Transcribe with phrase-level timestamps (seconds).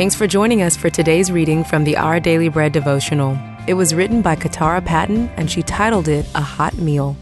[0.00, 3.38] Thanks for joining us for today's reading from the Our Daily Bread devotional.
[3.66, 7.18] It was written by Katara Patton and she titled it A Hot Meal.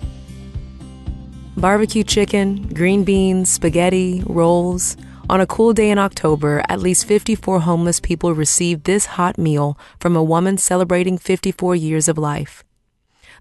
[1.56, 4.96] Barbecue chicken, green beans, spaghetti, rolls.
[5.28, 9.76] On a cool day in October, at least 54 homeless people received this hot meal
[9.98, 12.62] from a woman celebrating 54 years of life.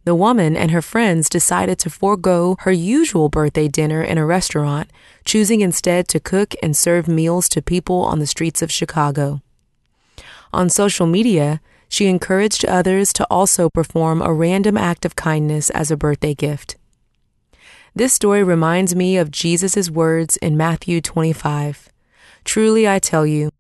[0.08, 4.90] The woman and her friends decided to forego her usual birthday dinner in a restaurant,
[5.26, 9.42] choosing instead to cook and serve meals to people on the streets of Chicago.
[10.54, 15.92] On social media, she encouraged others to also perform a random act of kindness as
[15.92, 16.78] a birthday gift.
[17.94, 21.90] This story reminds me of Jesus' words in Matthew 25.
[22.46, 23.52] Truly I tell you,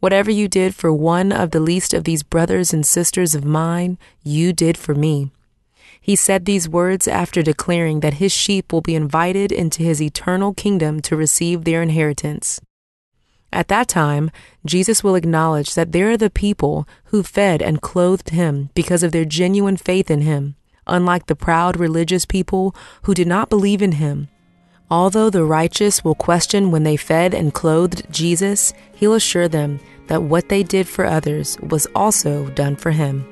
[0.00, 3.96] whatever you did for one of the least of these brothers and sisters of mine,
[4.22, 5.30] you did for me.
[6.04, 10.52] He said these words after declaring that his sheep will be invited into his eternal
[10.52, 12.60] kingdom to receive their inheritance.
[13.50, 14.30] At that time,
[14.66, 19.12] Jesus will acknowledge that there are the people who fed and clothed him because of
[19.12, 20.56] their genuine faith in him
[20.86, 24.28] unlike the proud religious people who did not believe in him.
[24.90, 30.22] Although the righteous will question when they fed and clothed Jesus, he'll assure them that
[30.22, 33.26] what they did for others was also done for him.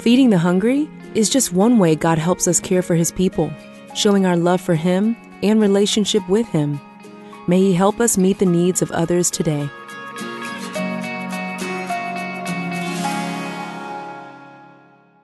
[0.00, 3.52] Feeding the hungry is just one way God helps us care for his people,
[3.94, 6.80] showing our love for him and relationship with him.
[7.46, 9.68] May he help us meet the needs of others today.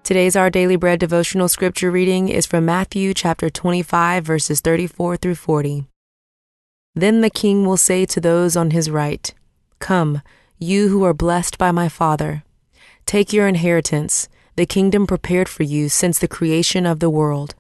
[0.05, 5.37] Today's Our Daily Bread devotional scripture reading is from Matthew chapter 25, verses 34 through
[5.37, 5.87] 40.
[6.95, 9.33] Then the king will say to those on his right,
[9.79, 10.21] Come,
[10.59, 12.45] you who are blessed by my Father.
[13.07, 17.55] Take your inheritance, the kingdom prepared for you since the creation of the world.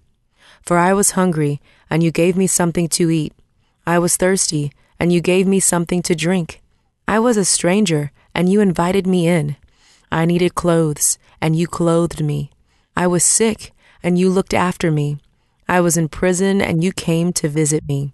[0.62, 3.32] For I was hungry, and you gave me something to eat.
[3.86, 6.62] I was thirsty, and you gave me something to drink.
[7.08, 9.56] I was a stranger, and you invited me in.
[10.10, 12.50] I needed clothes, and you clothed me.
[12.96, 13.72] I was sick,
[14.02, 15.18] and you looked after me.
[15.68, 18.12] I was in prison, and you came to visit me.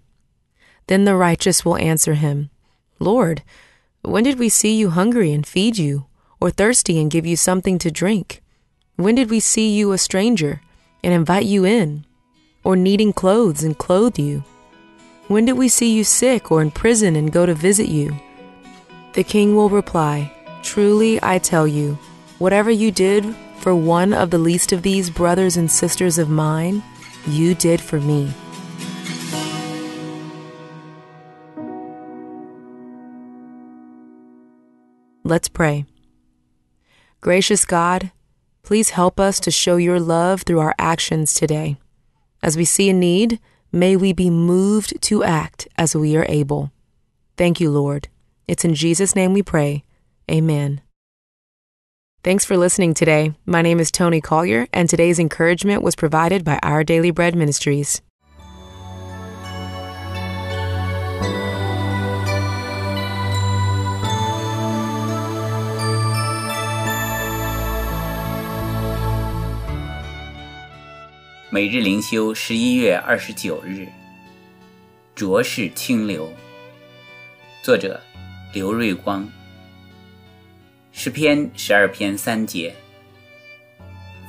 [0.87, 2.49] Then the righteous will answer him,
[2.99, 3.43] Lord,
[4.01, 6.05] when did we see you hungry and feed you,
[6.39, 8.41] or thirsty and give you something to drink?
[8.99, 10.59] When did we see you a stranger
[11.05, 12.03] and invite you in,
[12.65, 14.43] or needing clothes and clothe you?
[15.29, 18.13] When did we see you sick or in prison and go to visit you?
[19.13, 20.33] The king will reply,
[20.63, 21.97] Truly, I tell you,
[22.39, 26.83] whatever you did for one of the least of these brothers and sisters of mine,
[27.25, 28.33] you did for me.
[35.23, 35.85] Let's pray.
[37.21, 38.11] Gracious God,
[38.69, 41.75] please help us to show your love through our actions today.
[42.43, 43.39] As we see a need,
[43.71, 46.71] may we be moved to act as we are able.
[47.35, 48.09] Thank you, Lord.
[48.47, 49.85] It's in Jesus' name we pray.
[50.29, 50.81] Amen.
[52.23, 53.33] Thanks for listening today.
[53.43, 58.03] My name is Tony Collier, and today's encouragement was provided by Our Daily Bread Ministries.
[71.51, 73.87] 每日灵修，十一月二十九日，
[75.15, 76.31] 浊世清流。
[77.63, 77.99] 作者：
[78.53, 79.27] 刘瑞光。
[80.91, 82.75] 诗篇十二篇三节：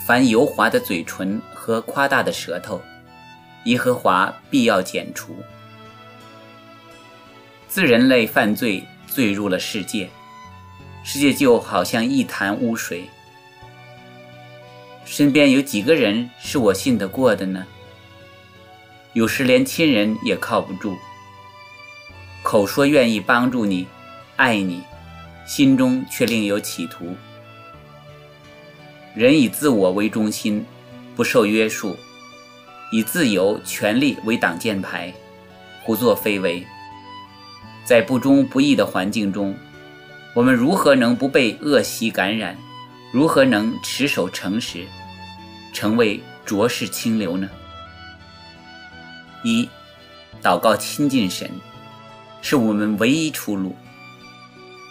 [0.07, 2.81] 凡油滑的嘴唇和夸大的舌头，
[3.65, 5.37] 耶和华必要剪除。
[7.69, 10.09] 自人类犯罪坠入了世界，
[11.05, 13.05] 世界就好像一潭污水。
[15.11, 17.67] 身边有几个人是我信得过的呢？
[19.13, 20.97] 有时连亲人也靠不住，
[22.45, 23.89] 口说愿意帮助你，
[24.37, 24.85] 爱你。
[25.45, 27.17] 心中却另有企图。
[29.13, 30.65] 人以自我为中心，
[31.17, 31.97] 不受约束，
[32.93, 35.13] 以自由、权力为挡箭牌，
[35.83, 36.65] 胡作非为。
[37.85, 39.57] 在不忠不义的环境中，
[40.37, 42.57] 我们如何能不被恶习感染？
[43.13, 44.87] 如何能持守诚实，
[45.73, 47.49] 成为浊世清流呢？
[49.43, 49.69] 一，
[50.43, 51.51] 祷告亲近神，
[52.43, 53.77] 是我们唯一出路。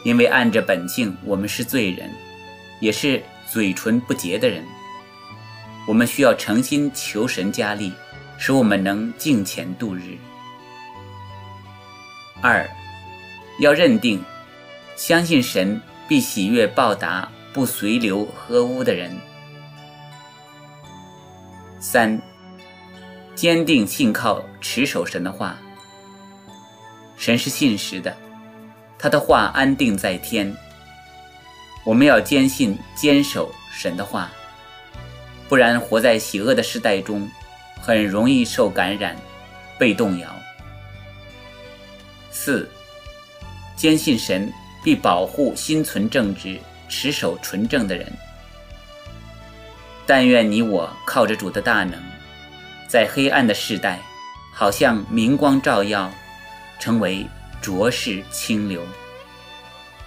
[0.06, 2.10] 因为按着本性，我们是罪人，
[2.80, 3.22] 也是
[3.52, 4.64] 嘴唇不洁的人。
[5.88, 7.92] 我们需要诚心求神加力，
[8.38, 10.18] 使我们能敬虔度日。
[12.42, 12.66] 二，
[13.60, 14.24] 要认定，
[14.96, 19.12] 相信神必喜悦报答不随流喝污的人。
[21.80, 22.22] 三，
[23.36, 25.58] 坚定信靠持守神的话，
[27.16, 28.16] 神是信实的。
[28.98, 30.54] 他的话安定在天，
[31.86, 34.30] 我们要坚信、坚守神的话，
[35.48, 37.30] 不然活在邪恶的时代中，
[37.80, 39.16] 很容易受感染，
[39.78, 40.30] 被动摇。
[42.30, 42.70] 四，
[43.78, 44.52] 坚信神
[44.84, 46.60] 必保护心存正直、
[46.90, 48.12] 持守纯正的人。
[50.10, 51.94] 但愿你我靠着主的大能，
[52.88, 54.00] 在黑暗的时代，
[54.52, 56.10] 好像明光照耀，
[56.80, 57.28] 成为
[57.62, 58.82] 浊世清流。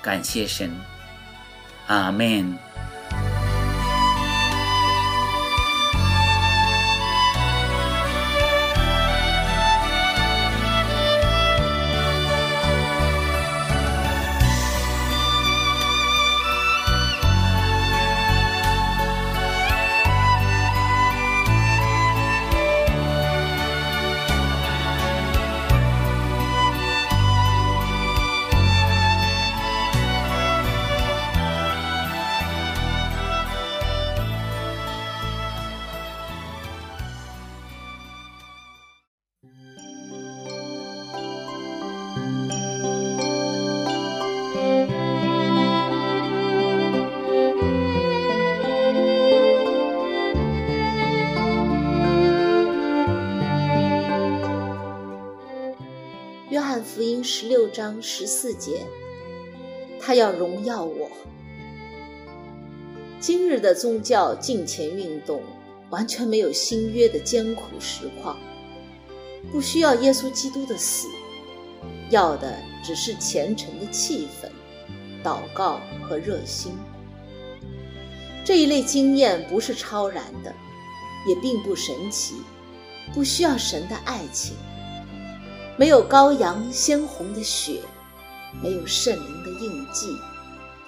[0.03, 0.75] 感谢神，
[1.87, 2.59] 阿门。
[57.73, 58.87] 章十四节，
[59.99, 61.11] 他要荣耀我。
[63.19, 65.43] 今日的宗教敬虔运动
[65.89, 68.37] 完全没有新约的艰苦实况，
[69.51, 71.09] 不需要耶稣基督的死，
[72.11, 72.55] 要的
[72.85, 74.51] 只是虔诚的气氛、
[75.25, 76.73] 祷告和热心。
[78.45, 80.53] 这一类经验不是超然的，
[81.27, 82.35] 也并不神奇，
[83.15, 84.55] 不需要神的爱情。
[85.83, 87.81] 没有羔羊鲜红的血，
[88.63, 90.17] 没有圣灵的印记，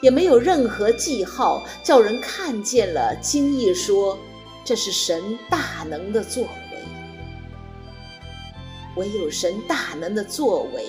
[0.00, 4.16] 也没有任何记号叫人看见了惊异说
[4.64, 6.48] 这是神大能的作为。
[8.94, 10.86] 唯有神大能的作为，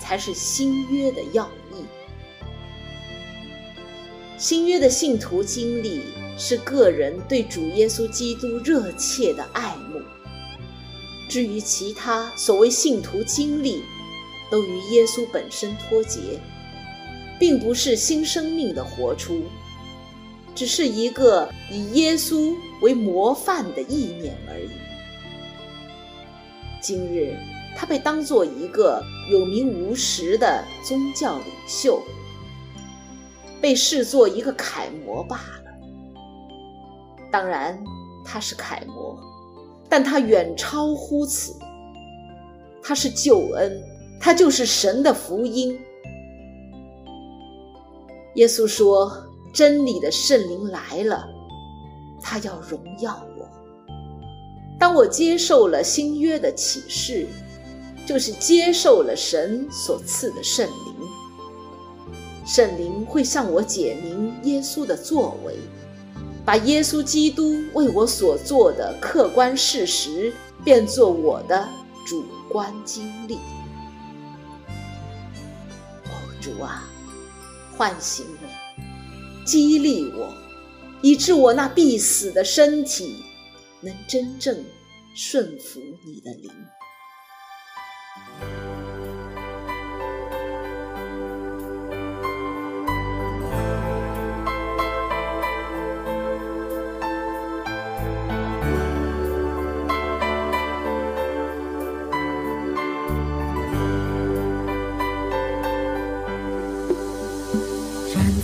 [0.00, 1.84] 才是新约的要义。
[4.38, 6.04] 新约的信徒经历
[6.38, 10.00] 是个人对主耶稣基督热切的爱慕。
[11.34, 13.82] 至于其他所谓信徒经历，
[14.48, 16.38] 都与耶稣本身脱节，
[17.40, 19.42] 并不是新生命的活出，
[20.54, 24.70] 只是一个以耶稣为模范的意念而已。
[26.80, 27.36] 今日
[27.76, 32.00] 他被当作一个有名无实的宗教领袖，
[33.60, 35.64] 被视作一个楷模罢了。
[37.32, 37.76] 当然，
[38.24, 39.33] 他是楷模。
[39.96, 41.54] 但它远超乎此，
[42.82, 43.80] 它是救恩，
[44.18, 45.78] 它就是神的福音。
[48.34, 49.12] 耶稣说
[49.54, 51.24] ：“真理的圣灵来了，
[52.20, 53.48] 他要荣耀我。
[54.80, 57.28] 当我接受了新约的启示，
[58.04, 61.08] 就是接受了神所赐的圣灵。
[62.44, 65.54] 圣灵会向我解明耶稣的作为。”
[66.44, 70.30] 把耶稣基督为我所做的客观事实
[70.62, 71.66] 变作我的
[72.06, 73.36] 主观经历。
[76.04, 76.84] 哦，主啊，
[77.76, 80.34] 唤醒我，激励我，
[81.00, 83.24] 以致我那必死的身体
[83.80, 84.62] 能真正
[85.14, 86.50] 顺服你的灵。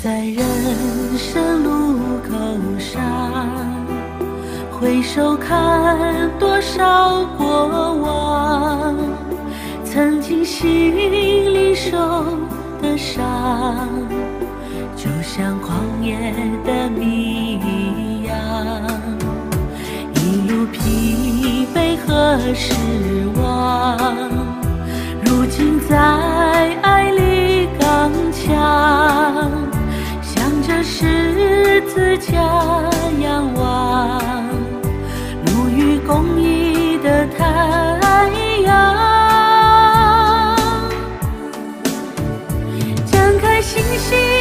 [0.02, 0.34] 在人
[1.18, 2.32] 生路口
[2.78, 3.02] 上，
[4.70, 8.96] 回首看多少过往，
[9.84, 11.98] 曾经心里受
[12.80, 13.22] 的伤，
[14.96, 16.32] 就像旷野
[16.64, 18.34] 的迷羊，
[20.14, 22.72] 一路疲惫和失
[23.38, 23.98] 望，
[25.26, 25.98] 如今在
[33.20, 34.20] 仰望，
[35.46, 37.44] 沐浴公益的太
[38.64, 38.68] 阳，
[43.06, 44.39] 展开星星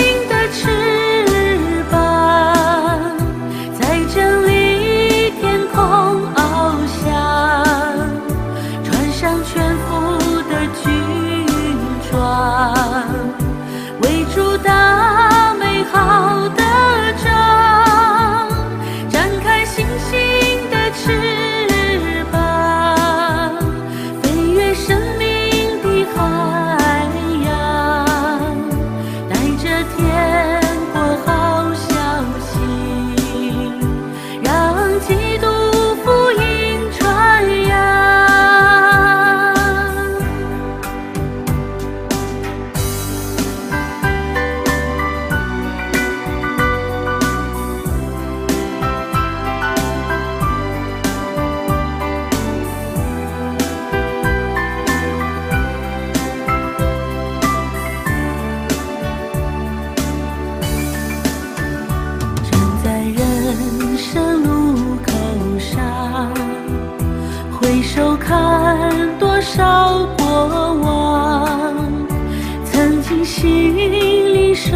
[73.39, 74.75] 心里受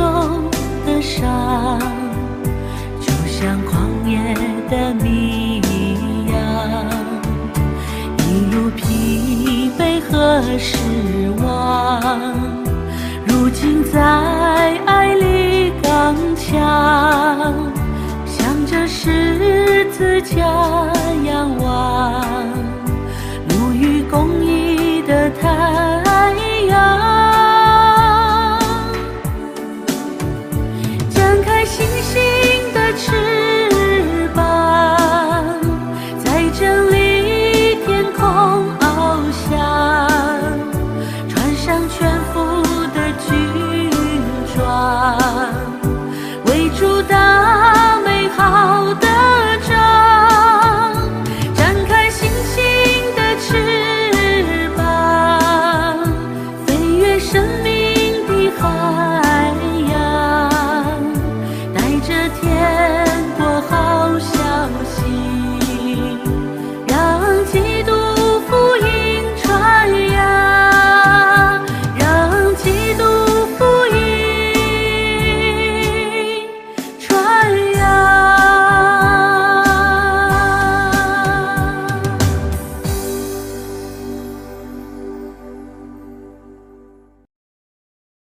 [0.85, 1.77] 的伤，
[3.01, 3.75] 就像旷
[4.07, 4.33] 野
[4.69, 5.59] 的迷
[6.31, 6.33] 羊，
[8.19, 10.77] 一路疲惫和失
[11.43, 12.01] 望，
[13.25, 13.99] 如今在
[14.85, 17.53] 爱里刚强，
[18.25, 20.37] 向着十字架
[21.25, 22.25] 仰望，
[23.49, 25.82] 路与公义的太